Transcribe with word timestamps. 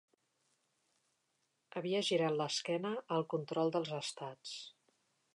Havia 1.81 2.01
girat 2.07 2.37
l'esquena 2.39 2.93
al 3.17 3.27
control 3.35 3.71
dels 3.75 3.93
estats. 3.99 4.55